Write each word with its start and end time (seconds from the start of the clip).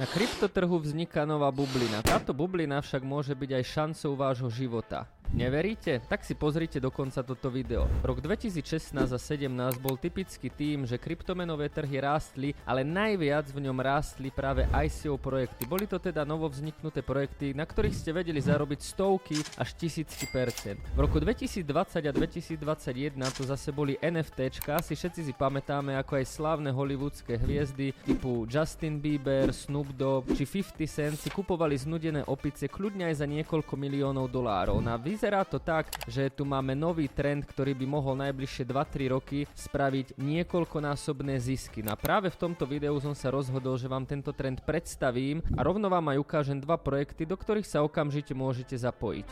Na 0.00 0.08
kryptotrhu 0.08 0.80
vzniká 0.80 1.28
nová 1.28 1.52
bublina. 1.52 2.00
Táto 2.00 2.32
bublina 2.32 2.80
však 2.80 3.04
môže 3.04 3.36
byť 3.36 3.50
aj 3.52 3.64
šancou 3.68 4.16
vášho 4.16 4.48
života. 4.48 5.04
Neveríte? 5.30 6.02
Tak 6.10 6.26
si 6.26 6.34
pozrite 6.34 6.82
dokonca 6.82 7.22
toto 7.22 7.54
video. 7.54 7.86
Rok 8.02 8.18
2016 8.18 8.98
a 8.98 9.18
2017 9.18 9.78
bol 9.78 9.94
typický 9.94 10.50
tým, 10.50 10.90
že 10.90 10.98
kryptomenové 10.98 11.70
trhy 11.70 12.02
rástli, 12.02 12.50
ale 12.66 12.82
najviac 12.82 13.46
v 13.54 13.62
ňom 13.70 13.78
rástli 13.78 14.34
práve 14.34 14.66
ICO 14.70 15.14
projekty. 15.22 15.70
Boli 15.70 15.86
to 15.86 16.02
teda 16.02 16.26
novo 16.26 16.50
vzniknuté 16.50 17.06
projekty, 17.06 17.54
na 17.54 17.62
ktorých 17.62 17.94
ste 17.94 18.10
vedeli 18.10 18.42
zarobiť 18.42 18.80
stovky 18.82 19.38
až 19.54 19.78
tisícky 19.78 20.26
percent. 20.34 20.82
V 20.94 20.98
roku 20.98 21.22
2020 21.22 21.62
a 22.06 22.12
2021 22.12 22.58
to 23.30 23.42
zase 23.46 23.70
boli 23.70 23.94
NFTčka, 24.02 24.82
si 24.82 24.98
všetci 24.98 25.30
si 25.30 25.32
pamätáme 25.36 25.94
ako 25.94 26.18
aj 26.18 26.26
slávne 26.26 26.74
hollywoodske 26.74 27.38
hviezdy 27.38 27.94
typu 28.02 28.50
Justin 28.50 28.98
Bieber, 28.98 29.54
Snoop 29.54 29.94
Dogg 29.94 30.26
či 30.34 30.42
50 30.42 31.00
Cent 31.00 31.16
si 31.16 31.30
kupovali 31.30 31.78
znudené 31.78 32.26
opice 32.26 32.66
kľudne 32.66 33.08
aj 33.08 33.22
za 33.22 33.26
niekoľko 33.30 33.72
miliónov 33.78 34.28
dolárov. 34.28 34.82
Na 34.82 34.98
vyzerá 35.20 35.44
to 35.44 35.60
tak, 35.60 35.92
že 36.08 36.32
tu 36.32 36.48
máme 36.48 36.72
nový 36.72 37.04
trend, 37.04 37.44
ktorý 37.44 37.76
by 37.76 37.84
mohol 37.84 38.16
najbližšie 38.24 38.64
2-3 38.64 39.12
roky 39.12 39.44
spraviť 39.52 40.16
niekoľkonásobné 40.16 41.36
zisky. 41.36 41.84
No 41.84 41.92
a 41.92 42.00
práve 42.00 42.32
v 42.32 42.40
tomto 42.40 42.64
videu 42.64 42.96
som 43.04 43.12
sa 43.12 43.28
rozhodol, 43.28 43.76
že 43.76 43.84
vám 43.84 44.08
tento 44.08 44.32
trend 44.32 44.64
predstavím 44.64 45.44
a 45.44 45.60
rovno 45.60 45.92
vám 45.92 46.16
aj 46.16 46.24
ukážem 46.24 46.56
dva 46.56 46.80
projekty, 46.80 47.28
do 47.28 47.36
ktorých 47.36 47.68
sa 47.68 47.84
okamžite 47.84 48.32
môžete 48.32 48.80
zapojiť. 48.80 49.28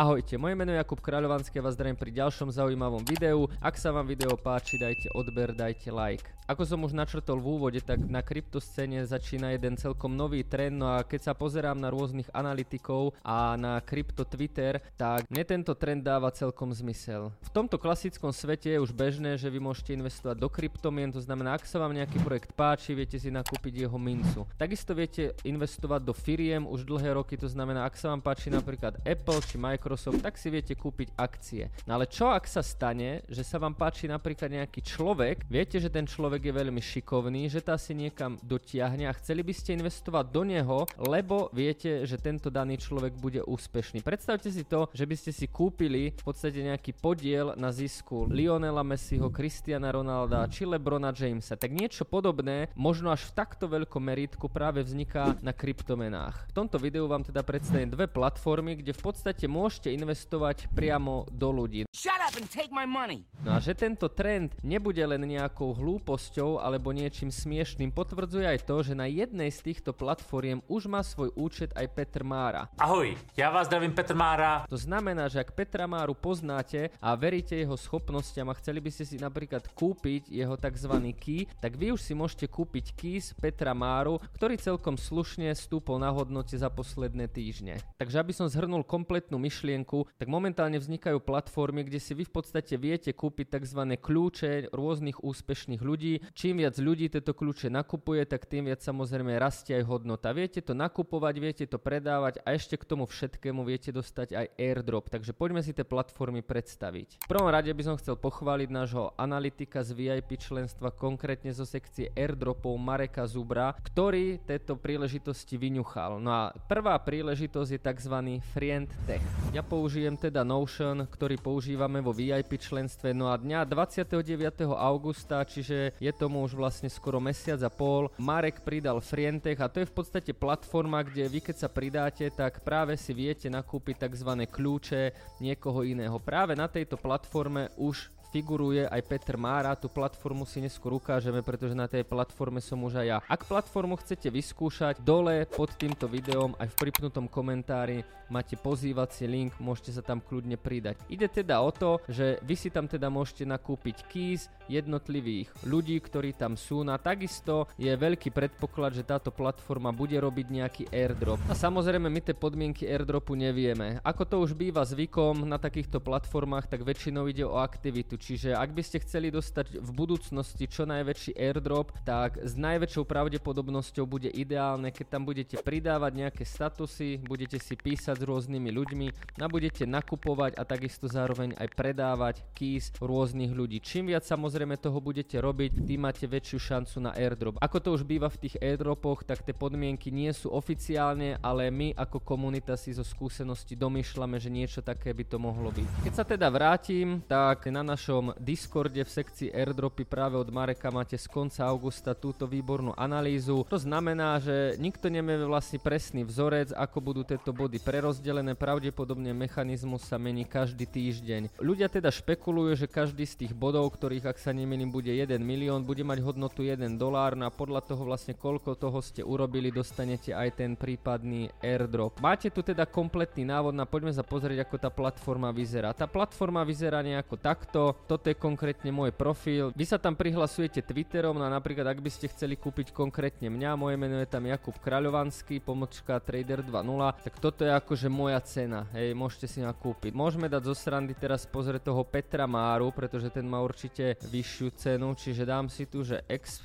Ahojte, 0.00 0.40
moje 0.40 0.56
meno 0.56 0.72
je 0.72 0.80
Jakub 0.80 0.96
Kráľovanský 0.96 1.60
a 1.60 1.68
vás 1.68 1.76
zdravím 1.76 1.92
pri 1.92 2.08
ďalšom 2.08 2.48
zaujímavom 2.48 3.04
videu. 3.04 3.44
Ak 3.60 3.76
sa 3.76 3.92
vám 3.92 4.08
video 4.08 4.32
páči, 4.32 4.80
dajte 4.80 5.12
odber, 5.12 5.52
dajte 5.52 5.92
like. 5.92 6.24
Ako 6.48 6.66
som 6.66 6.82
už 6.82 6.96
načrtol 6.96 7.38
v 7.38 7.46
úvode, 7.46 7.78
tak 7.84 8.02
na 8.08 8.24
kryptoscéne 8.24 9.04
začína 9.06 9.54
jeden 9.54 9.76
celkom 9.76 10.10
nový 10.16 10.42
trend, 10.42 10.82
no 10.82 10.88
a 10.88 11.04
keď 11.04 11.30
sa 11.30 11.32
pozerám 11.36 11.78
na 11.78 11.92
rôznych 11.92 12.26
analytikov 12.32 13.14
a 13.22 13.54
na 13.54 13.78
krypto 13.78 14.26
Twitter, 14.26 14.82
tak 14.96 15.28
mne 15.30 15.44
tento 15.46 15.76
trend 15.78 16.02
dáva 16.02 16.32
celkom 16.32 16.72
zmysel. 16.74 17.30
V 17.44 17.50
tomto 17.54 17.76
klasickom 17.78 18.34
svete 18.34 18.72
je 18.72 18.82
už 18.82 18.90
bežné, 18.96 19.36
že 19.38 19.52
vy 19.52 19.62
môžete 19.62 19.94
investovať 19.94 20.42
do 20.42 20.48
kryptomien, 20.50 21.12
to 21.12 21.22
znamená, 21.22 21.54
ak 21.54 21.68
sa 21.68 21.76
vám 21.76 21.92
nejaký 21.92 22.18
projekt 22.24 22.50
páči, 22.56 22.98
viete 22.98 23.20
si 23.20 23.30
nakúpiť 23.30 23.86
jeho 23.86 23.98
mincu. 24.00 24.42
Takisto 24.58 24.96
viete 24.96 25.36
investovať 25.46 26.02
do 26.02 26.16
firiem 26.16 26.66
už 26.66 26.82
dlhé 26.88 27.14
roky, 27.14 27.38
to 27.38 27.46
znamená, 27.46 27.86
ak 27.86 27.94
sa 27.94 28.10
vám 28.10 28.24
páči 28.24 28.50
napríklad 28.50 28.98
Apple 29.06 29.38
či 29.46 29.54
Microsoft, 29.54 29.89
Microsoft, 29.90 30.22
tak 30.22 30.38
si 30.38 30.54
viete 30.54 30.78
kúpiť 30.78 31.18
akcie. 31.18 31.66
No 31.82 31.98
ale 31.98 32.06
čo 32.06 32.30
ak 32.30 32.46
sa 32.46 32.62
stane, 32.62 33.26
že 33.26 33.42
sa 33.42 33.58
vám 33.58 33.74
páči 33.74 34.06
napríklad 34.06 34.46
nejaký 34.46 34.86
človek, 34.86 35.50
viete, 35.50 35.82
že 35.82 35.90
ten 35.90 36.06
človek 36.06 36.46
je 36.46 36.54
veľmi 36.54 36.78
šikovný, 36.78 37.50
že 37.50 37.58
tá 37.58 37.74
si 37.74 37.98
niekam 37.98 38.38
dotiahne 38.38 39.10
a 39.10 39.16
chceli 39.18 39.42
by 39.42 39.50
ste 39.50 39.74
investovať 39.74 40.30
do 40.30 40.46
neho, 40.46 40.86
lebo 40.94 41.50
viete, 41.50 42.06
že 42.06 42.22
tento 42.22 42.54
daný 42.54 42.78
človek 42.78 43.18
bude 43.18 43.42
úspešný. 43.42 44.06
Predstavte 44.06 44.54
si 44.54 44.62
to, 44.62 44.86
že 44.94 45.02
by 45.10 45.16
ste 45.18 45.34
si 45.34 45.50
kúpili 45.50 46.14
v 46.14 46.22
podstate 46.22 46.62
nejaký 46.62 46.94
podiel 46.94 47.58
na 47.58 47.74
zisku 47.74 48.30
Lionela 48.30 48.86
Messiho, 48.86 49.26
Cristiana 49.34 49.90
Ronalda 49.90 50.46
či 50.46 50.70
Lebrona 50.70 51.10
Jamesa. 51.10 51.58
Tak 51.58 51.74
niečo 51.74 52.06
podobné, 52.06 52.70
možno 52.78 53.10
až 53.10 53.26
v 53.26 53.42
takto 53.42 53.66
veľkom 53.66 54.06
meritku 54.06 54.46
práve 54.46 54.86
vzniká 54.86 55.34
na 55.42 55.50
kryptomenách. 55.50 56.54
V 56.54 56.56
tomto 56.62 56.78
videu 56.78 57.10
vám 57.10 57.26
teda 57.26 57.42
predstavím 57.42 57.90
dve 57.90 58.06
platformy, 58.06 58.78
kde 58.78 58.94
v 58.94 59.02
podstate 59.02 59.50
môžete 59.50 59.79
môžete 59.80 59.96
investovať 59.96 60.68
priamo 60.76 61.24
do 61.32 61.48
ľudí. 61.48 61.88
Shut 61.88 62.20
up 62.20 62.36
and 62.36 62.44
take 62.52 62.68
my 62.68 62.84
money. 62.84 63.24
No 63.40 63.56
a 63.56 63.64
že 63.64 63.72
tento 63.72 64.12
trend 64.12 64.52
nebude 64.60 65.00
len 65.00 65.24
nejakou 65.24 65.72
hlúposťou 65.72 66.60
alebo 66.60 66.92
niečím 66.92 67.32
smiešným, 67.32 67.88
potvrdzuje 67.88 68.44
aj 68.44 68.68
to, 68.68 68.76
že 68.84 68.92
na 68.92 69.08
jednej 69.08 69.48
z 69.48 69.72
týchto 69.72 69.96
platformiem 69.96 70.60
už 70.68 70.84
má 70.92 71.00
svoj 71.00 71.32
účet 71.32 71.72
aj 71.72 71.96
Petr 71.96 72.20
Mára. 72.20 72.68
Ahoj, 72.76 73.16
ja 73.32 73.48
vás 73.48 73.72
zdravím 73.72 73.96
Petr 73.96 74.12
Mára. 74.12 74.68
To 74.68 74.76
znamená, 74.76 75.32
že 75.32 75.40
ak 75.40 75.56
Petra 75.56 75.88
Máru 75.88 76.12
poznáte 76.12 76.92
a 77.00 77.16
veríte 77.16 77.56
jeho 77.56 77.80
schopnostiam 77.80 78.52
a 78.52 78.58
chceli 78.60 78.84
by 78.84 78.92
ste 78.92 79.08
si 79.08 79.16
napríklad 79.16 79.64
kúpiť 79.72 80.28
jeho 80.28 80.60
tzv. 80.60 80.92
key, 81.16 81.48
tak 81.56 81.80
vy 81.80 81.96
už 81.96 82.04
si 82.04 82.12
môžete 82.12 82.52
kúpiť 82.52 82.92
keys 82.92 83.32
Petra 83.32 83.72
Máru, 83.72 84.20
ktorý 84.36 84.60
celkom 84.60 85.00
slušne 85.00 85.48
stúpol 85.56 85.96
na 85.96 86.12
hodnote 86.12 86.52
za 86.52 86.68
posledné 86.68 87.32
týždne. 87.32 87.80
Takže 87.96 88.20
aby 88.20 88.36
som 88.36 88.44
zhrnul 88.44 88.84
kompletnú 88.84 89.40
myšlienku, 89.40 89.69
myšlienku, 89.70 90.10
tak 90.18 90.26
momentálne 90.26 90.82
vznikajú 90.82 91.22
platformy, 91.22 91.86
kde 91.86 92.02
si 92.02 92.12
vy 92.18 92.26
v 92.26 92.34
podstate 92.34 92.74
viete 92.74 93.14
kúpiť 93.14 93.62
tzv. 93.62 93.94
kľúče 93.94 94.74
rôznych 94.74 95.22
úspešných 95.22 95.78
ľudí. 95.78 96.26
Čím 96.34 96.66
viac 96.66 96.74
ľudí 96.74 97.06
tieto 97.06 97.30
kľúče 97.30 97.70
nakupuje, 97.70 98.26
tak 98.26 98.50
tým 98.50 98.66
viac 98.66 98.82
samozrejme 98.82 99.38
rastie 99.38 99.78
aj 99.78 99.84
hodnota. 99.86 100.34
Viete 100.34 100.58
to 100.58 100.74
nakupovať, 100.74 101.34
viete 101.38 101.64
to 101.70 101.78
predávať 101.78 102.42
a 102.42 102.58
ešte 102.58 102.74
k 102.74 102.84
tomu 102.84 103.06
všetkému 103.06 103.62
viete 103.62 103.94
dostať 103.94 104.34
aj 104.34 104.46
airdrop. 104.58 105.06
Takže 105.06 105.30
poďme 105.30 105.62
si 105.62 105.70
tie 105.70 105.86
platformy 105.86 106.42
predstaviť. 106.42 107.22
V 107.22 107.30
prvom 107.30 107.46
rade 107.46 107.70
by 107.70 107.82
som 107.86 107.98
chcel 108.00 108.18
pochváliť 108.18 108.68
nášho 108.72 109.14
analytika 109.14 109.86
z 109.86 109.94
VIP 109.94 110.40
členstva, 110.40 110.90
konkrétne 110.90 111.54
zo 111.54 111.62
sekcie 111.62 112.10
airdropov 112.18 112.74
Mareka 112.74 113.22
Zubra, 113.30 113.78
ktorý 113.78 114.42
tieto 114.42 114.74
príležitosti 114.74 115.54
vyňuchal. 115.54 116.18
No 116.18 116.30
a 116.32 116.42
prvá 116.66 116.98
príležitosť 116.98 117.70
je 117.76 117.80
tzv. 117.80 118.16
Friend 118.56 118.90
Tech. 119.06 119.22
Ja 119.60 119.68
použijem 119.68 120.16
teda 120.16 120.40
Notion, 120.40 121.04
ktorý 121.04 121.36
používame 121.36 122.00
vo 122.00 122.16
VIP 122.16 122.56
členstve. 122.56 123.12
No 123.12 123.28
a 123.28 123.36
dňa 123.36 123.68
29. 123.68 124.64
augusta, 124.72 125.44
čiže 125.44 125.92
je 126.00 126.12
tomu 126.16 126.40
už 126.48 126.56
vlastne 126.56 126.88
skoro 126.88 127.20
mesiac 127.20 127.60
a 127.60 127.68
pol, 127.68 128.08
Marek 128.16 128.64
pridal 128.64 129.04
Frientech 129.04 129.60
a 129.60 129.68
to 129.68 129.84
je 129.84 129.90
v 129.92 129.92
podstate 129.92 130.32
platforma, 130.32 131.04
kde 131.04 131.28
vy 131.28 131.44
keď 131.44 131.56
sa 131.60 131.68
pridáte, 131.68 132.32
tak 132.32 132.64
práve 132.64 132.96
si 132.96 133.12
viete 133.12 133.52
nakúpiť 133.52 134.08
tzv. 134.08 134.48
kľúče 134.48 135.12
niekoho 135.44 135.84
iného. 135.84 136.16
Práve 136.16 136.56
na 136.56 136.64
tejto 136.64 136.96
platforme 136.96 137.68
už 137.76 138.08
figuruje 138.30 138.86
aj 138.86 139.02
Petr 139.10 139.34
Mára, 139.34 139.74
tú 139.74 139.90
platformu 139.90 140.46
si 140.46 140.62
neskôr 140.62 140.94
ukážeme, 140.94 141.42
pretože 141.42 141.74
na 141.74 141.90
tej 141.90 142.06
platforme 142.06 142.62
som 142.62 142.78
už 142.86 143.02
aj 143.02 143.06
ja. 143.06 143.18
Ak 143.26 143.44
platformu 143.44 143.98
chcete 143.98 144.30
vyskúšať, 144.30 145.02
dole 145.02 145.44
pod 145.50 145.74
týmto 145.74 146.06
videom 146.06 146.54
aj 146.56 146.70
v 146.70 146.78
pripnutom 146.78 147.26
komentári 147.26 148.06
máte 148.30 148.54
pozývací 148.54 149.26
link, 149.26 149.58
môžete 149.58 149.98
sa 149.98 150.02
tam 150.06 150.22
kľudne 150.22 150.54
pridať. 150.54 151.02
Ide 151.10 151.26
teda 151.26 151.58
o 151.58 151.74
to, 151.74 151.98
že 152.06 152.38
vy 152.46 152.54
si 152.54 152.70
tam 152.70 152.86
teda 152.86 153.10
môžete 153.10 153.42
nakúpiť 153.42 154.06
keys 154.06 154.46
jednotlivých 154.70 155.50
ľudí, 155.66 155.98
ktorí 155.98 156.30
tam 156.38 156.54
sú. 156.54 156.86
No 156.86 156.94
a 156.94 157.02
takisto 157.02 157.66
je 157.74 157.90
veľký 157.90 158.30
predpoklad, 158.30 158.94
že 158.94 159.02
táto 159.02 159.34
platforma 159.34 159.90
bude 159.90 160.14
robiť 160.14 160.46
nejaký 160.46 160.84
airdrop. 160.94 161.42
A 161.50 161.58
samozrejme 161.58 162.06
my 162.06 162.20
tie 162.22 162.36
podmienky 162.36 162.86
airdropu 162.86 163.34
nevieme. 163.34 163.98
Ako 164.06 164.22
to 164.22 164.36
už 164.38 164.54
býva 164.54 164.86
zvykom 164.86 165.48
na 165.48 165.56
takýchto 165.56 165.98
platformách, 165.98 166.68
tak 166.68 166.84
väčšinou 166.84 167.26
ide 167.26 167.42
o 167.42 167.56
aktivitu. 167.56 168.20
Čiže 168.20 168.52
ak 168.52 168.70
by 168.70 168.82
ste 168.84 169.02
chceli 169.02 169.32
dostať 169.32 169.80
v 169.80 169.90
budúcnosti 169.96 170.68
čo 170.68 170.84
najväčší 170.86 171.40
airdrop, 171.40 171.90
tak 172.04 172.36
s 172.44 172.52
najväčšou 172.60 173.08
pravdepodobnosťou 173.08 174.04
bude 174.04 174.28
ideálne, 174.28 174.92
keď 174.92 175.06
tam 175.08 175.24
budete 175.24 175.56
pridávať 175.64 176.12
nejaké 176.12 176.44
statusy, 176.44 177.24
budete 177.24 177.56
si 177.56 177.74
písať 177.80 178.20
s 178.20 178.28
rôznymi 178.28 178.70
ľuďmi 178.70 179.06
a 179.40 179.46
budete 179.48 179.88
nakupovať 179.88 180.60
a 180.60 180.62
takisto 180.68 181.08
zároveň 181.08 181.56
aj 181.56 181.68
predávať 181.72 182.36
keys 182.52 182.92
rôznych 183.00 183.48
ľudí. 183.56 183.80
Čím 183.80 184.12
viac 184.12 184.28
samozrejme 184.28 184.59
toho 184.80 184.98
budete 185.00 185.36
robiť, 185.38 185.84
tým 185.84 186.00
máte 186.04 186.24
väčšiu 186.24 186.58
šancu 186.58 186.96
na 187.00 187.14
airdrop. 187.14 187.60
Ako 187.60 187.78
to 187.78 187.94
už 187.94 188.02
býva 188.02 188.26
v 188.32 188.48
tých 188.48 188.56
airdropoch, 188.58 189.22
tak 189.22 189.44
tie 189.44 189.54
podmienky 189.54 190.08
nie 190.10 190.32
sú 190.32 190.50
oficiálne, 190.50 191.38
ale 191.44 191.68
my 191.68 191.94
ako 191.96 192.20
komunita 192.20 192.74
si 192.74 192.96
zo 192.96 193.04
skúsenosti 193.06 193.76
domýšľame, 193.76 194.40
že 194.40 194.50
niečo 194.50 194.80
také 194.80 195.12
by 195.12 195.24
to 195.28 195.36
mohlo 195.36 195.70
byť. 195.70 196.08
Keď 196.08 196.14
sa 196.16 196.24
teda 196.24 196.48
vrátim, 196.50 197.22
tak 197.24 197.68
na 197.68 197.84
našom 197.84 198.32
Discorde 198.40 199.04
v 199.04 199.10
sekcii 199.10 199.52
airdropy 199.52 200.08
práve 200.08 200.40
od 200.40 200.48
Mareka 200.48 200.90
máte 200.90 201.14
z 201.20 201.28
konca 201.30 201.68
augusta 201.68 202.16
túto 202.16 202.48
výbornú 202.48 202.96
analýzu. 202.96 203.62
To 203.68 203.78
znamená, 203.78 204.40
že 204.40 204.74
nikto 204.80 205.12
nemie 205.12 205.38
vlastne 205.44 205.78
presný 205.78 206.24
vzorec, 206.26 206.72
ako 206.74 206.98
budú 206.98 207.22
tieto 207.22 207.52
body 207.54 207.78
prerozdelené. 207.78 208.56
Pravdepodobne 208.56 209.30
mechanizmus 209.36 210.08
sa 210.08 210.16
mení 210.16 210.48
každý 210.48 210.88
týždeň. 210.88 211.60
Ľudia 211.60 211.86
teda 211.92 212.10
špekulujú, 212.10 212.74
že 212.74 212.90
každý 212.90 213.22
z 213.28 213.46
tých 213.46 213.52
bodov, 213.54 213.92
ktorých 213.94 214.26
ak 214.30 214.38
sa 214.40 214.49
sa 214.50 214.58
nemýlim, 214.58 214.90
bude 214.90 215.14
1 215.14 215.38
milión, 215.38 215.86
bude 215.86 216.02
mať 216.02 216.26
hodnotu 216.26 216.66
1 216.66 216.82
dolár 216.98 217.38
no 217.38 217.46
a 217.46 217.54
podľa 217.54 217.86
toho 217.86 218.02
vlastne 218.02 218.34
koľko 218.34 218.74
toho 218.74 218.98
ste 218.98 219.22
urobili, 219.22 219.70
dostanete 219.70 220.34
aj 220.34 220.58
ten 220.58 220.74
prípadný 220.74 221.54
airdrop. 221.62 222.18
Máte 222.18 222.50
tu 222.50 222.58
teda 222.66 222.82
kompletný 222.82 223.46
návod 223.46 223.70
na 223.70 223.86
poďme 223.86 224.10
sa 224.10 224.26
pozrieť, 224.26 224.66
ako 224.66 224.76
tá 224.82 224.90
platforma 224.90 225.54
vyzerá. 225.54 225.94
Tá 225.94 226.10
platforma 226.10 226.66
vyzerá 226.66 226.98
nejako 226.98 227.38
takto, 227.38 227.94
toto 228.10 228.26
je 228.26 228.34
konkrétne 228.34 228.90
môj 228.90 229.14
profil. 229.14 229.70
Vy 229.78 229.86
sa 229.86 230.02
tam 230.02 230.18
prihlasujete 230.18 230.82
Twitterom, 230.82 231.38
no 231.38 231.46
a 231.46 231.54
napríklad 231.54 231.86
ak 231.86 232.02
by 232.02 232.10
ste 232.10 232.26
chceli 232.34 232.58
kúpiť 232.58 232.90
konkrétne 232.90 233.54
mňa, 233.54 233.78
moje 233.78 233.94
meno 233.94 234.18
je 234.18 234.26
tam 234.26 234.50
Jakub 234.50 234.74
Kraľovanský, 234.82 235.62
pomočka 235.62 236.18
Trader 236.18 236.66
2.0, 236.66 237.22
tak 237.22 237.38
toto 237.38 237.62
je 237.62 237.70
akože 237.70 238.10
moja 238.10 238.42
cena, 238.42 238.90
hej, 238.98 239.14
môžete 239.14 239.46
si 239.46 239.62
ma 239.62 239.70
kúpiť. 239.70 240.10
Môžeme 240.10 240.50
dať 240.50 240.66
zo 240.66 240.74
srandy 240.74 241.14
teraz 241.14 241.46
pozrieť 241.46 241.86
toho 241.86 242.02
Petra 242.02 242.50
Máru, 242.50 242.90
pretože 242.90 243.30
ten 243.30 243.46
má 243.46 243.62
určite 243.62 244.18
vyššiu 244.40 244.68
cenu, 244.70 245.12
čiže 245.14 245.44
dám 245.44 245.68
si 245.68 245.84
tu, 245.84 246.00
že 246.00 246.24
X 246.24 246.64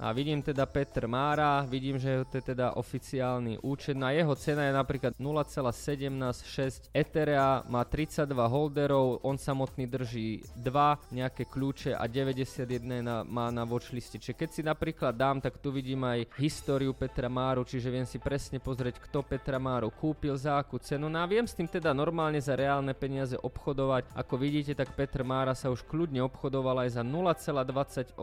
A 0.00 0.16
vidím 0.16 0.40
teda 0.40 0.64
Petr 0.64 1.04
Mára, 1.04 1.60
vidím, 1.68 2.00
že 2.00 2.24
to 2.32 2.40
je 2.40 2.56
teda 2.56 2.72
oficiálny 2.80 3.60
účet. 3.60 4.00
Na 4.00 4.16
jeho 4.16 4.32
cena 4.32 4.64
je 4.64 4.72
napríklad 4.72 5.12
0,176 5.20 6.88
Etherea, 6.88 7.60
má 7.68 7.84
32 7.84 8.32
holderov, 8.32 9.20
on 9.20 9.36
samotný 9.36 9.84
drží 9.84 10.40
2 10.56 11.12
nejaké 11.12 11.44
kľúče 11.44 11.92
a 11.92 12.08
91 12.08 12.64
na, 13.04 13.28
má 13.28 13.52
na 13.52 13.68
watchliste. 13.68 14.16
Čiže 14.16 14.40
keď 14.40 14.48
si 14.48 14.64
napríklad 14.64 15.12
dám, 15.12 15.44
tak 15.44 15.60
tu 15.60 15.68
vidím 15.68 16.00
aj 16.08 16.32
históriu 16.40 16.96
Petra 16.96 17.28
Máru, 17.28 17.68
čiže 17.68 17.92
viem 17.92 18.08
si 18.08 18.16
presne 18.16 18.56
pozrieť, 18.56 19.04
kto 19.04 19.20
Petra 19.20 19.60
Máru 19.60 19.92
kúpil, 19.92 20.32
za 20.32 20.56
akú 20.56 20.80
cenu. 20.80 21.12
No 21.12 21.20
a 21.20 21.28
viem 21.28 21.44
s 21.44 21.52
tým 21.52 21.68
teda 21.68 21.92
normálne 21.92 22.40
za 22.40 22.56
reálne 22.56 22.96
peniaze 22.96 23.36
obchodovať. 23.36 24.16
Ako 24.16 24.40
vidíte, 24.40 24.72
tak 24.72 24.96
Petr 24.96 25.28
Mára 25.28 25.52
sa 25.52 25.68
už 25.68 25.84
kľudne 25.84 26.24
obchodoval 26.24 26.88
aj 26.88 26.96
za 26.96 27.04
0,289 27.04 28.16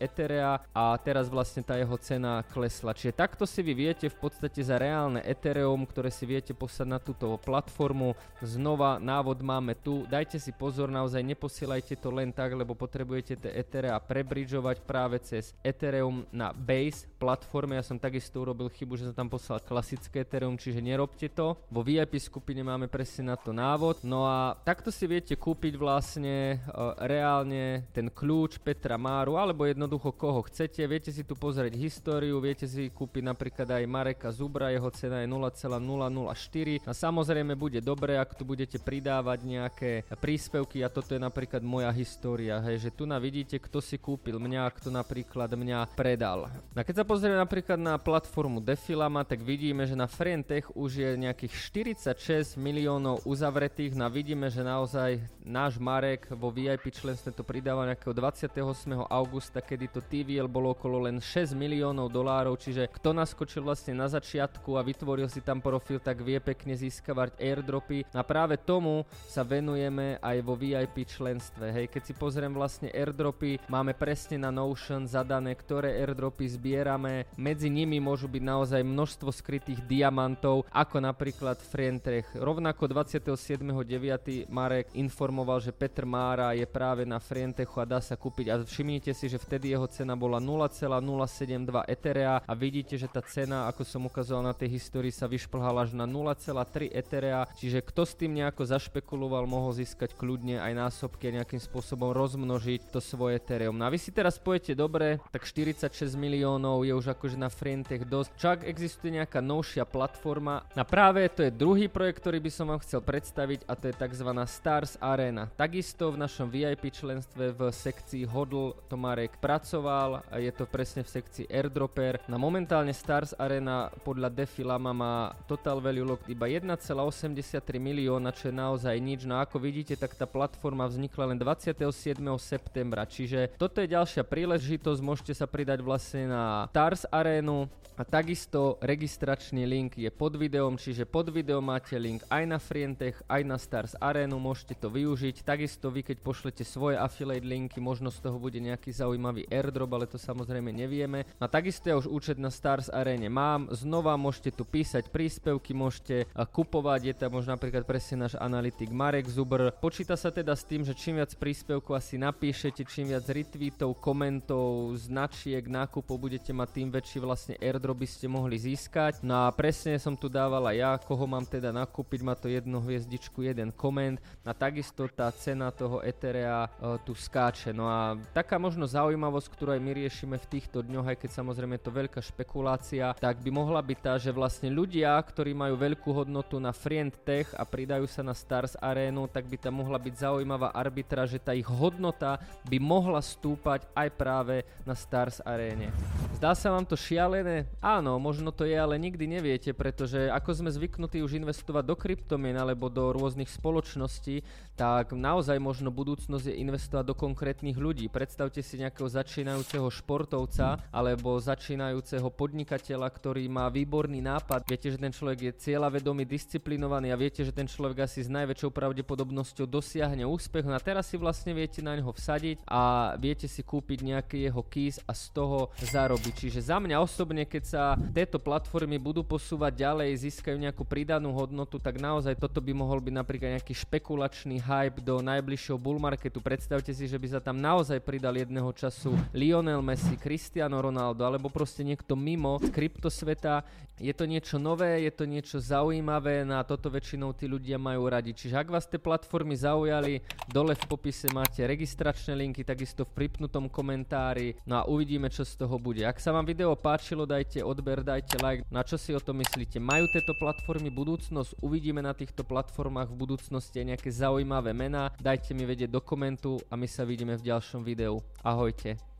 Etherea 0.00 0.69
a 0.70 0.94
teraz 1.02 1.26
vlastne 1.26 1.66
tá 1.66 1.74
jeho 1.74 1.98
cena 1.98 2.46
klesla. 2.54 2.94
Čiže 2.94 3.12
takto 3.14 3.42
si 3.42 3.60
vy 3.60 3.74
viete 3.74 4.06
v 4.06 4.16
podstate 4.16 4.62
za 4.62 4.78
reálne 4.78 5.18
Ethereum, 5.26 5.82
ktoré 5.82 6.14
si 6.14 6.24
viete 6.26 6.54
poslať 6.54 6.86
na 6.88 6.98
túto 7.02 7.34
platformu. 7.42 8.14
Znova 8.38 9.02
návod 9.02 9.42
máme 9.42 9.74
tu. 9.74 10.06
Dajte 10.06 10.38
si 10.38 10.54
pozor, 10.54 10.86
naozaj 10.86 11.26
neposielajte 11.26 11.98
to 11.98 12.14
len 12.14 12.30
tak, 12.30 12.54
lebo 12.54 12.78
potrebujete 12.78 13.34
tie 13.34 13.52
Etherea 13.58 13.98
prebridžovať 13.98 14.86
práve 14.86 15.18
cez 15.20 15.52
Ethereum 15.66 16.22
na 16.30 16.54
Base 16.54 17.10
platforme. 17.18 17.74
Ja 17.74 17.84
som 17.84 17.98
takisto 17.98 18.38
urobil 18.40 18.70
chybu, 18.70 18.94
že 18.94 19.10
som 19.10 19.26
tam 19.26 19.28
poslal 19.28 19.58
klasické 19.60 20.22
Ethereum, 20.22 20.54
čiže 20.54 20.78
nerobte 20.78 21.26
to. 21.28 21.58
Vo 21.66 21.82
VIP 21.82 22.22
skupine 22.22 22.62
máme 22.62 22.86
presne 22.86 23.34
na 23.34 23.36
to 23.36 23.50
návod. 23.50 24.06
No 24.06 24.22
a 24.22 24.54
takto 24.62 24.94
si 24.94 25.10
viete 25.10 25.34
kúpiť 25.34 25.74
vlastne 25.74 26.62
uh, 26.70 26.94
reálne 27.02 27.90
ten 27.90 28.06
kľúč 28.06 28.62
Petra 28.62 28.94
Máru 28.94 29.34
alebo 29.34 29.66
jednoducho 29.66 30.14
koho 30.14 30.46
chcete 30.46 30.59
chcete, 30.60 30.84
viete 30.84 31.08
si 31.08 31.24
tu 31.24 31.32
pozrieť 31.40 31.72
históriu, 31.72 32.36
viete 32.36 32.68
si 32.68 32.92
kúpiť 32.92 33.24
napríklad 33.24 33.64
aj 33.64 33.84
Mareka 33.88 34.28
Zubra, 34.28 34.68
jeho 34.68 34.92
cena 34.92 35.24
je 35.24 35.28
0,004 35.32 36.84
a 36.84 36.92
samozrejme 36.92 37.56
bude 37.56 37.80
dobre, 37.80 38.20
ak 38.20 38.36
tu 38.36 38.44
budete 38.44 38.76
pridávať 38.76 39.40
nejaké 39.40 40.04
príspevky 40.20 40.84
a 40.84 40.92
toto 40.92 41.16
je 41.16 41.20
napríklad 41.24 41.64
moja 41.64 41.88
história, 41.96 42.60
hej, 42.60 42.76
že 42.76 42.90
tu 42.92 43.08
na 43.08 43.16
vidíte, 43.16 43.56
kto 43.56 43.80
si 43.80 43.96
kúpil 43.96 44.36
mňa, 44.36 44.68
kto 44.76 44.92
napríklad 44.92 45.48
mňa 45.48 45.96
predal. 45.96 46.52
A 46.76 46.84
keď 46.84 47.00
sa 47.00 47.08
pozrieme 47.08 47.40
napríklad 47.40 47.80
na 47.80 47.96
platformu 47.96 48.60
Defilama, 48.60 49.24
tak 49.24 49.40
vidíme, 49.40 49.88
že 49.88 49.96
na 49.96 50.04
Frientech 50.04 50.68
už 50.76 51.00
je 51.00 51.08
nejakých 51.16 51.56
46 52.04 52.60
miliónov 52.60 53.24
uzavretých, 53.24 53.96
no 53.96 54.04
a 54.04 54.12
vidíme, 54.12 54.52
že 54.52 54.60
naozaj 54.60 55.24
náš 55.40 55.80
Marek 55.80 56.28
vo 56.36 56.52
VIP 56.52 56.92
členstve 56.92 57.32
to 57.32 57.48
pridáva 57.48 57.88
nejakého 57.88 58.12
28. 58.12 59.08
augusta, 59.08 59.64
kedy 59.64 59.88
to 59.88 60.04
TVL 60.04 60.49
bolo 60.50 60.74
okolo 60.74 61.06
len 61.06 61.22
6 61.22 61.54
miliónov 61.54 62.10
dolárov, 62.10 62.58
čiže 62.58 62.90
kto 62.90 63.14
naskočil 63.14 63.62
vlastne 63.62 63.94
na 63.94 64.10
začiatku 64.10 64.74
a 64.74 64.82
vytvoril 64.82 65.30
si 65.30 65.38
tam 65.38 65.62
profil, 65.62 66.02
tak 66.02 66.26
vie 66.26 66.42
pekne 66.42 66.74
získavať 66.74 67.38
airdropy. 67.38 68.10
A 68.10 68.26
práve 68.26 68.58
tomu 68.58 69.06
sa 69.30 69.46
venujeme 69.46 70.18
aj 70.18 70.36
vo 70.42 70.58
VIP 70.58 71.06
členstve. 71.06 71.70
Hej, 71.70 71.86
keď 71.94 72.02
si 72.02 72.14
pozriem 72.18 72.50
vlastne 72.50 72.90
airdropy, 72.90 73.70
máme 73.70 73.94
presne 73.94 74.42
na 74.42 74.50
Notion 74.50 75.06
zadané, 75.06 75.54
ktoré 75.54 76.02
airdropy 76.02 76.58
zbierame. 76.58 77.30
Medzi 77.38 77.70
nimi 77.70 78.02
môžu 78.02 78.26
byť 78.26 78.42
naozaj 78.42 78.82
množstvo 78.82 79.30
skrytých 79.30 79.86
diamantov, 79.86 80.66
ako 80.74 80.98
napríklad 80.98 81.62
Frientrech. 81.62 82.26
Rovnako 82.34 82.90
27.9. 82.90 84.50
Marek 84.50 84.90
informoval, 84.98 85.62
že 85.62 85.70
Petr 85.70 86.02
Mára 86.02 86.56
je 86.58 86.66
práve 86.66 87.06
na 87.06 87.22
Frientechu 87.22 87.78
a 87.78 87.86
dá 87.86 88.00
sa 88.02 88.18
kúpiť. 88.18 88.46
A 88.50 88.54
všimnite 88.64 89.12
si, 89.14 89.30
že 89.30 89.38
vtedy 89.38 89.70
jeho 89.70 89.86
cena 89.86 90.16
bola 90.16 90.39
0,072 90.40 91.84
Etherea 91.86 92.40
a 92.42 92.52
vidíte, 92.56 92.96
že 92.96 93.06
tá 93.06 93.20
cena, 93.20 93.68
ako 93.68 93.84
som 93.84 94.08
ukazoval 94.08 94.48
na 94.48 94.54
tej 94.56 94.80
histórii, 94.80 95.12
sa 95.12 95.28
vyšplhala 95.28 95.84
až 95.84 95.92
na 95.92 96.08
0,3 96.08 96.88
Etherea, 96.90 97.44
čiže 97.54 97.84
kto 97.84 98.02
s 98.08 98.16
tým 98.16 98.40
nejako 98.40 98.64
zašpekuloval, 98.64 99.44
mohol 99.44 99.76
získať 99.76 100.16
kľudne 100.16 100.58
aj 100.58 100.72
násobky 100.72 101.28
a 101.28 101.36
nejakým 101.42 101.60
spôsobom 101.60 102.16
rozmnožiť 102.16 102.88
to 102.90 102.98
svoje 102.98 103.36
Ethereum. 103.36 103.76
No 103.76 103.86
a 103.86 103.92
vy 103.92 104.00
si 104.00 104.10
teraz 104.10 104.40
pojete 104.40 104.72
dobre, 104.72 105.20
tak 105.28 105.44
46 105.44 105.92
miliónov 106.16 106.82
je 106.88 106.96
už 106.96 107.12
akože 107.12 107.36
na 107.36 107.52
Frientech 107.52 108.08
dosť. 108.08 108.30
Čak 108.40 108.58
existuje 108.64 109.20
nejaká 109.20 109.44
novšia 109.44 109.84
platforma 109.84 110.64
a 110.72 110.82
práve 110.86 111.28
to 111.28 111.44
je 111.44 111.52
druhý 111.52 111.86
projekt, 111.92 112.24
ktorý 112.24 112.40
by 112.40 112.50
som 112.50 112.72
vám 112.72 112.80
chcel 112.80 113.04
predstaviť 113.04 113.68
a 113.68 113.72
to 113.76 113.92
je 113.92 113.94
tzv. 113.94 114.30
Stars 114.48 114.96
Arena. 115.02 115.50
Takisto 115.54 116.14
v 116.14 116.20
našom 116.22 116.48
VIP 116.48 116.88
členstve 116.94 117.52
v 117.52 117.60
sekcii 117.68 118.24
Hodl 118.28 118.72
Tomarek 118.88 119.36
pracoval, 119.42 120.19
je 120.36 120.52
to 120.54 120.64
presne 120.68 121.02
v 121.04 121.12
sekcii 121.12 121.46
Airdropper. 121.50 122.22
Na 122.28 122.36
momentálne 122.36 122.92
Stars 122.94 123.32
Arena 123.38 123.88
podľa 124.02 124.30
Defilama 124.30 124.92
má 124.92 125.14
total 125.46 125.78
value 125.78 126.04
locked 126.04 126.28
iba 126.28 126.50
1,83 126.50 127.60
milióna, 127.78 128.34
čo 128.34 128.50
je 128.50 128.54
naozaj 128.54 128.96
nič. 128.98 129.24
No 129.24 129.40
ako 129.40 129.62
vidíte, 129.62 129.96
tak 129.96 130.18
tá 130.18 130.26
platforma 130.28 130.84
vznikla 130.90 131.34
len 131.34 131.38
27. 131.38 132.18
septembra, 132.36 133.06
čiže 133.06 133.54
toto 133.56 133.80
je 133.80 133.92
ďalšia 133.92 134.26
príležitosť, 134.26 135.00
môžete 135.00 135.32
sa 135.36 135.46
pridať 135.46 135.84
vlastne 135.84 136.26
na 136.26 136.66
Stars 136.72 137.06
Arenu 137.08 137.70
a 138.00 138.02
takisto 138.02 138.80
registračný 138.80 139.68
link 139.68 140.00
je 140.00 140.08
pod 140.08 140.32
videom, 140.32 140.80
čiže 140.80 141.04
pod 141.04 141.28
videom 141.28 141.60
máte 141.60 142.00
link 142.00 142.24
aj 142.32 142.44
na 142.48 142.56
Frientech, 142.56 143.20
aj 143.28 143.42
na 143.44 143.60
Stars 143.60 143.92
Arenu, 144.00 144.40
môžete 144.40 144.72
to 144.80 144.88
využiť. 144.88 145.44
Takisto 145.44 145.92
vy, 145.92 146.00
keď 146.00 146.24
pošlete 146.24 146.64
svoje 146.64 146.96
affiliate 146.96 147.44
linky, 147.44 147.76
možno 147.76 148.08
z 148.08 148.24
toho 148.24 148.40
bude 148.40 148.56
nejaký 148.56 148.88
zaujímavý 148.88 149.44
airdrop, 149.52 149.92
ale 149.92 150.08
to 150.10 150.18
samozrejme 150.18 150.74
nevieme. 150.74 151.22
A 151.38 151.46
takisto 151.46 151.86
ja 151.86 151.94
už 151.94 152.10
účet 152.10 152.42
na 152.42 152.50
Stars 152.50 152.90
Arene 152.90 153.30
mám. 153.30 153.70
Znova 153.70 154.18
môžete 154.18 154.50
tu 154.50 154.66
písať 154.66 155.14
príspevky, 155.14 155.70
môžete 155.70 156.26
kupovať, 156.34 157.00
je 157.06 157.14
tam 157.14 157.38
možno 157.38 157.54
napríklad 157.54 157.86
presne 157.86 158.26
náš 158.26 158.34
analytik 158.34 158.90
Marek 158.90 159.30
Zubr. 159.30 159.70
Počíta 159.78 160.18
sa 160.18 160.34
teda 160.34 160.58
s 160.58 160.66
tým, 160.66 160.82
že 160.82 160.98
čím 160.98 161.22
viac 161.22 161.30
príspevkov 161.38 161.94
asi 161.94 162.18
napíšete, 162.18 162.82
čím 162.90 163.14
viac 163.14 163.22
retweetov, 163.30 164.02
komentov, 164.02 164.98
značiek, 164.98 165.62
nákupov 165.62 166.18
budete 166.18 166.50
mať, 166.50 166.68
tým 166.74 166.88
väčší 166.90 167.22
vlastne 167.22 167.54
airdrop 167.62 168.00
ste 168.08 168.32
mohli 168.32 168.56
získať. 168.56 169.20
No 169.20 169.44
a 169.44 169.52
presne 169.52 170.00
som 170.00 170.16
tu 170.16 170.32
dávala 170.32 170.72
ja, 170.72 170.96
koho 170.96 171.28
mám 171.28 171.44
teda 171.44 171.68
nakúpiť, 171.68 172.20
má 172.24 172.32
to 172.32 172.48
jednu 172.48 172.80
hviezdičku, 172.80 173.44
jeden 173.44 173.68
koment 173.76 174.16
a 174.42 174.56
takisto 174.56 175.04
tá 175.12 175.28
cena 175.36 175.68
toho 175.68 176.00
Etherea 176.00 176.64
uh, 176.64 176.96
tu 177.04 177.12
skáče. 177.12 177.76
No 177.76 177.84
a 177.86 178.16
taká 178.32 178.56
možno 178.56 178.88
zaujímavosť, 178.88 179.48
ktorú 179.52 179.70
aj 179.76 179.82
my 179.84 179.92
riešime 180.00 180.40
v 180.40 180.50
týchto 180.56 180.80
dňoch, 180.80 181.12
aj 181.12 181.18
keď 181.20 181.30
samozrejme 181.44 181.76
je 181.76 181.84
to 181.84 181.92
veľká 181.92 182.20
špekulácia, 182.24 183.12
tak 183.20 183.44
by 183.44 183.50
mohla 183.52 183.84
byť 183.84 183.98
tá, 184.00 184.16
že 184.16 184.32
vlastne 184.32 184.72
ľudia, 184.72 185.20
ktorí 185.20 185.52
majú 185.52 185.76
veľkú 185.76 186.08
hodnotu 186.08 186.56
na 186.56 186.72
Friend 186.72 187.12
Tech 187.20 187.52
a 187.52 187.68
pridajú 187.68 188.08
sa 188.08 188.24
na 188.24 188.32
Stars 188.32 188.80
Arenu, 188.80 189.28
tak 189.28 189.44
by 189.44 189.60
tam 189.60 189.84
mohla 189.84 190.00
byť 190.00 190.14
zaujímavá 190.16 190.72
arbitra, 190.72 191.28
že 191.28 191.36
tá 191.36 191.52
ich 191.52 191.68
hodnota 191.68 192.40
by 192.64 192.80
mohla 192.80 193.20
stúpať 193.20 193.84
aj 193.92 194.08
práve 194.16 194.64
na 194.88 194.96
Stars 194.96 195.44
Arene. 195.44 195.92
Zdá 196.40 196.56
sa 196.56 196.72
vám 196.72 196.88
to 196.88 196.96
šialené? 196.96 197.68
Áno, 197.84 198.16
možno 198.16 198.48
to 198.48 198.64
je, 198.64 198.72
ale 198.72 198.96
nikdy 198.96 199.28
neviete, 199.28 199.76
pretože 199.76 200.32
ako 200.32 200.64
sme 200.64 200.70
zvyknutí 200.72 201.20
už 201.20 201.36
investovať 201.36 201.84
do 201.84 201.92
kryptomien 201.98 202.56
alebo 202.56 202.88
do 202.88 203.12
rôznych 203.12 203.52
spoločností, 203.52 204.40
tak 204.80 205.12
naozaj 205.12 205.60
možno 205.60 205.92
budúcnosť 205.92 206.48
je 206.48 206.56
investovať 206.64 207.04
do 207.04 207.12
konkrétnych 207.12 207.76
ľudí. 207.76 208.08
Predstavte 208.08 208.64
si 208.64 208.80
nejakého 208.80 209.04
začínajúceho 209.04 209.89
športovca 209.90 210.78
alebo 210.88 211.36
začínajúceho 211.36 212.30
podnikateľa, 212.30 213.10
ktorý 213.10 213.44
má 213.50 213.66
výborný 213.68 214.22
nápad. 214.22 214.64
Viete, 214.70 214.88
že 214.94 214.98
ten 214.98 215.10
človek 215.10 215.38
je 215.50 215.52
cieľavedomý, 215.68 216.24
disciplinovaný 216.24 217.10
a 217.12 217.20
viete, 217.20 217.42
že 217.42 217.50
ten 217.50 217.66
človek 217.66 218.06
asi 218.06 218.24
s 218.24 218.30
najväčšou 218.30 218.70
pravdepodobnosťou 218.70 219.66
dosiahne 219.66 220.24
úspech. 220.24 220.64
No 220.64 220.78
a 220.78 220.80
teraz 220.80 221.10
si 221.10 221.18
vlastne 221.18 221.52
viete 221.52 221.82
na 221.82 221.98
ňo 221.98 222.14
vsadiť 222.14 222.62
a 222.64 223.12
viete 223.18 223.50
si 223.50 223.60
kúpiť 223.66 223.98
nejaký 224.06 224.38
jeho 224.46 224.62
keys 224.62 225.02
a 225.04 225.12
z 225.12 225.34
toho 225.34 225.74
zarobiť. 225.82 226.46
Čiže 226.46 226.70
za 226.70 226.78
mňa 226.78 226.96
osobne, 227.02 227.42
keď 227.44 227.62
sa 227.66 227.82
tieto 228.14 228.38
platformy 228.38 228.96
budú 228.96 229.26
posúvať 229.26 229.82
ďalej, 229.82 230.30
získajú 230.30 230.56
nejakú 230.56 230.86
pridanú 230.86 231.34
hodnotu, 231.34 231.82
tak 231.82 231.98
naozaj 231.98 232.38
toto 232.38 232.62
by 232.62 232.70
mohol 232.70 233.02
byť 233.02 233.14
napríklad 233.18 233.50
nejaký 233.58 233.74
špekulačný 233.74 234.62
hype 234.62 235.02
do 235.02 235.18
najbližšieho 235.18 235.80
bull 235.80 235.98
marketu. 235.98 236.38
Predstavte 236.38 236.94
si, 236.94 237.10
že 237.10 237.18
by 237.18 237.26
sa 237.34 237.40
tam 237.42 237.58
naozaj 237.58 237.98
pridal 238.04 238.36
jedného 238.38 238.70
času 238.70 239.16
Lionel 239.34 239.79
Messi, 239.80 240.16
Cristiano 240.16 240.80
Ronaldo 240.80 241.24
alebo 241.24 241.52
proste 241.52 241.84
niekto 241.84 242.16
mimo 242.16 242.56
z 242.60 242.68
kryptosveta. 242.72 243.64
Je 244.00 244.16
to 244.16 244.24
niečo 244.24 244.56
nové, 244.56 245.04
je 245.04 245.12
to 245.12 245.28
niečo 245.28 245.60
zaujímavé, 245.60 246.40
na 246.48 246.64
toto 246.64 246.88
väčšinou 246.88 247.36
tí 247.36 247.44
ľudia 247.44 247.76
majú 247.76 248.08
radi. 248.08 248.32
Čiže 248.32 248.56
ak 248.56 248.72
vás 248.72 248.88
tie 248.88 248.96
platformy 248.96 249.52
zaujali, 249.52 250.24
dole 250.48 250.72
v 250.72 250.84
popise 250.88 251.28
máte 251.36 251.60
registračné 251.68 252.32
linky, 252.32 252.64
takisto 252.64 253.04
v 253.04 253.12
pripnutom 253.12 253.68
komentári. 253.68 254.56
No 254.64 254.80
a 254.80 254.82
uvidíme, 254.88 255.28
čo 255.28 255.44
z 255.44 255.60
toho 255.60 255.76
bude. 255.76 256.04
Ak 256.08 256.16
sa 256.16 256.32
vám 256.32 256.48
video 256.48 256.72
páčilo, 256.80 257.28
dajte 257.28 257.60
odber, 257.60 258.00
dajte 258.00 258.40
like. 258.40 258.64
Na 258.72 258.80
čo 258.80 258.96
si 258.96 259.12
o 259.12 259.20
to 259.20 259.36
myslíte? 259.36 259.76
Majú 259.76 260.08
tieto 260.12 260.32
platformy 260.36 260.88
budúcnosť? 260.92 261.60
Uvidíme 261.60 262.00
na 262.00 262.16
týchto 262.16 262.40
platformách 262.44 263.12
v 263.12 263.20
budúcnosti 263.20 263.80
nejaké 263.84 264.12
zaujímavé 264.12 264.76
mená. 264.76 265.12
Dajte 265.20 265.56
mi 265.56 265.64
vedieť 265.64 265.92
do 265.92 266.00
komentu 266.00 266.60
a 266.68 266.76
my 266.76 266.88
sa 266.88 267.04
vidíme 267.08 267.36
v 267.36 267.46
ďalšom 267.48 267.80
videu. 267.84 268.20
Ahojte. 268.44 269.00